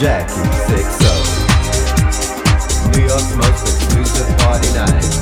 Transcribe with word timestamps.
Y 0.00 0.06
oh. 0.06 1.24
New 2.92 3.02
York's 3.02 3.34
most 3.34 3.62
exclusive 3.66 4.38
party 4.38 4.68
feliz. 4.72 5.17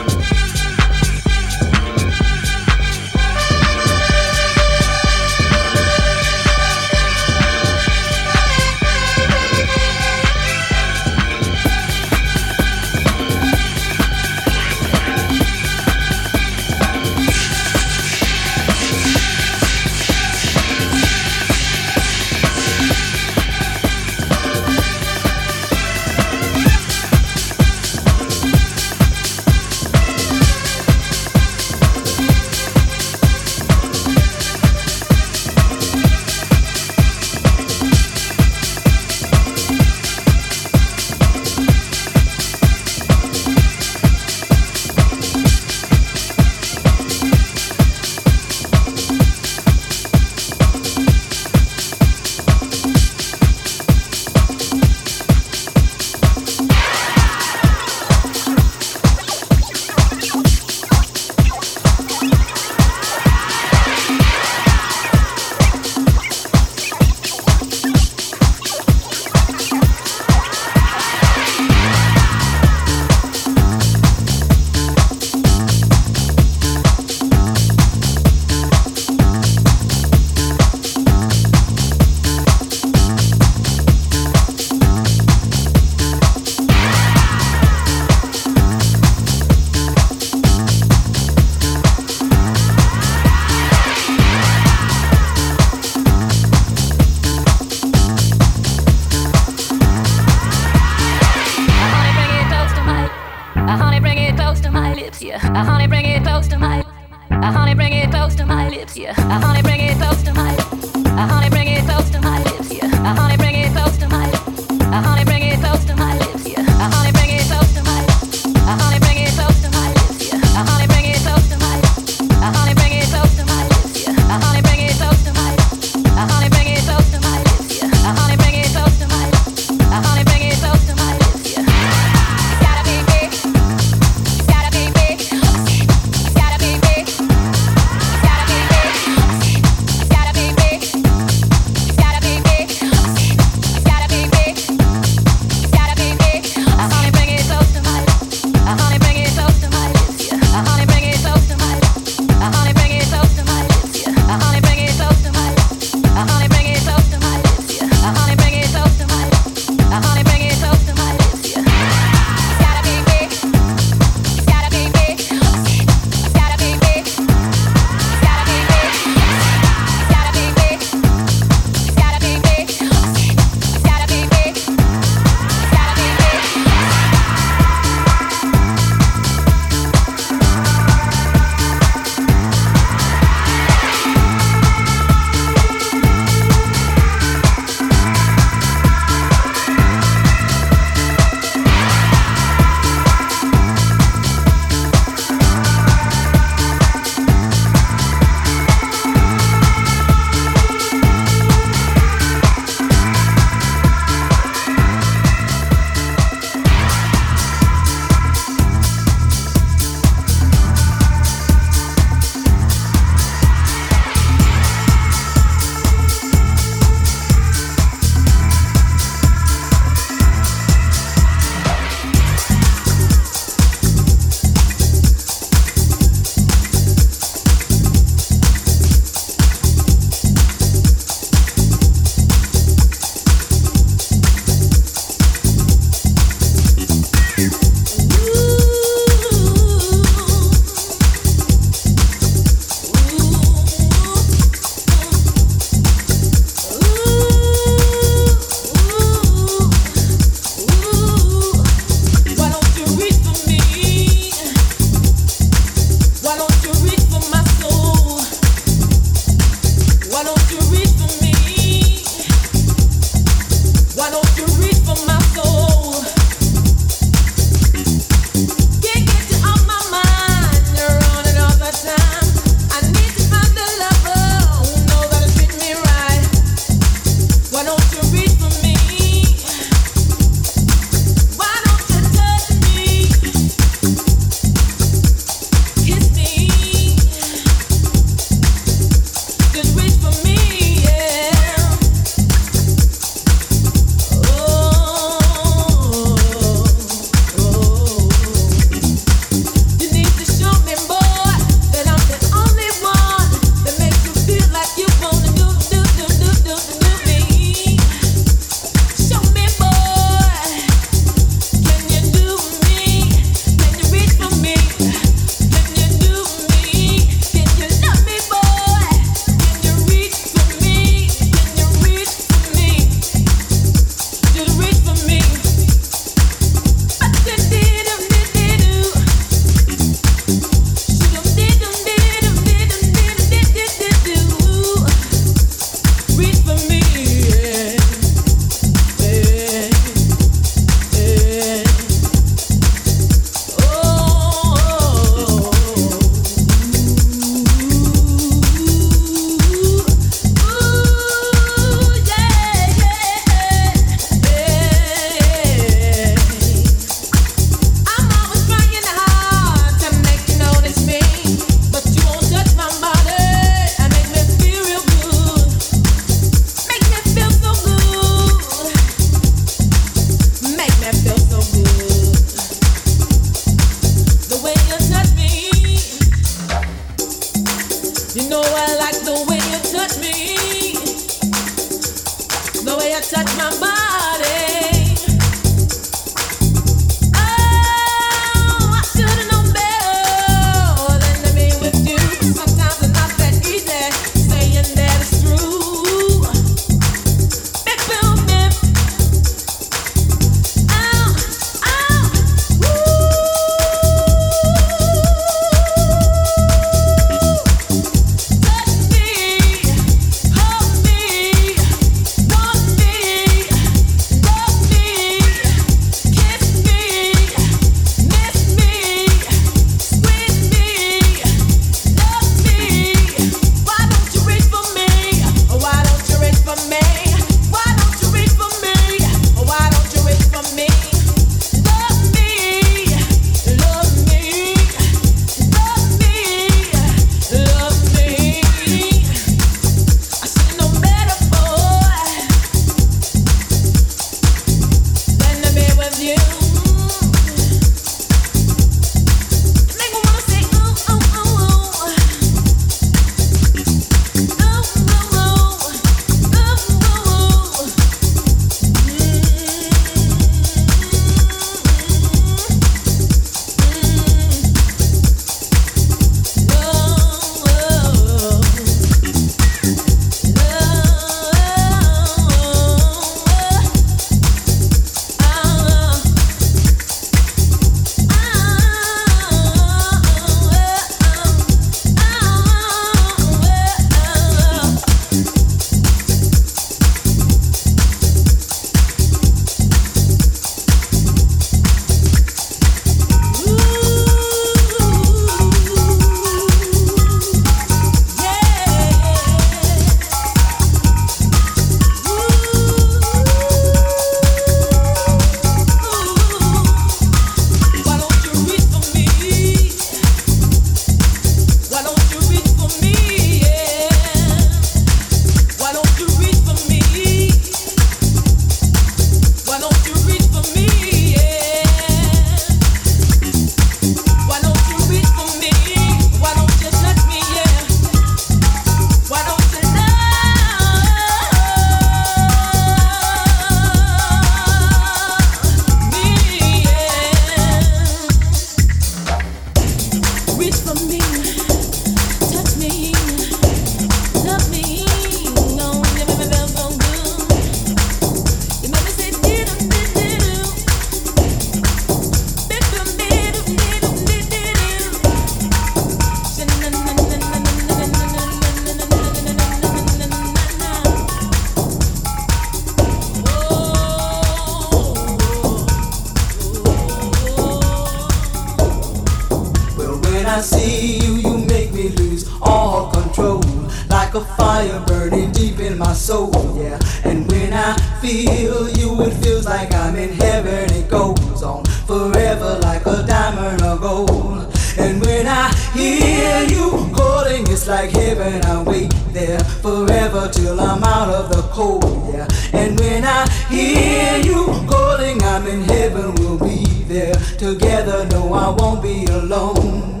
And 592.54 592.78
when 592.78 593.04
I 593.04 593.28
hear 593.48 594.18
you 594.18 594.46
calling, 594.68 595.22
I'm 595.22 595.46
in 595.46 595.62
heaven, 595.64 596.14
we'll 596.16 596.38
be 596.38 596.64
there 596.84 597.14
together. 597.38 598.06
No, 598.10 598.32
I 598.32 598.50
won't 598.50 598.82
be 598.82 599.04
alone. 599.06 600.00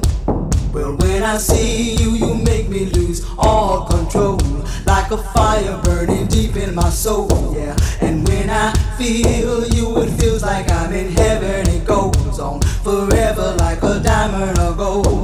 Well, 0.72 0.96
when 0.96 1.22
I 1.22 1.36
see 1.36 1.94
you, 1.94 2.10
you 2.12 2.34
make 2.34 2.68
me 2.68 2.86
lose 2.86 3.24
all 3.38 3.86
control. 3.86 4.38
Like 4.86 5.10
a 5.10 5.18
fire 5.18 5.80
burning 5.82 6.26
deep 6.26 6.56
in 6.56 6.74
my 6.74 6.90
soul, 6.90 7.54
yeah. 7.56 7.76
And 8.00 8.26
when 8.28 8.50
I 8.50 8.72
feel 8.98 9.66
you, 9.68 9.98
it 10.02 10.10
feels 10.20 10.42
like 10.42 10.70
I'm 10.70 10.92
in 10.92 11.12
heaven. 11.12 11.68
It 11.68 11.86
goes 11.86 12.38
on 12.38 12.60
forever 12.82 13.54
like 13.58 13.82
a 13.82 14.00
diamond 14.00 14.58
of 14.58 14.76
gold. 14.76 15.23